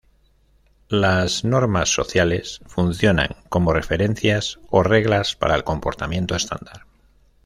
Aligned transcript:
Las 0.89 1.43
normas 1.45 1.89
sociales 1.93 2.61
funcionan 2.65 3.35
como 3.49 3.71
referencias 3.71 4.57
o 4.71 4.81
reglas 4.81 5.35
para 5.35 5.53
el 5.53 5.63
comportamiento 5.63 6.35
estándar. 6.35 6.87